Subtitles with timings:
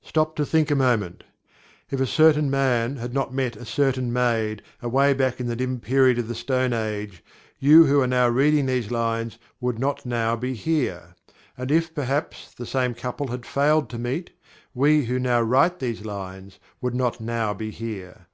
[0.00, 1.24] Stop to think a moment.
[1.90, 5.78] If a certain man had not met a certain maid, away back in the dim
[5.78, 7.22] period of the Stone Age
[7.58, 11.14] you who are now reading these lines would not now be here.
[11.58, 14.30] And if, perhaps, the same couple had failed to meet,
[14.72, 18.26] we who now write these lines would not now be here.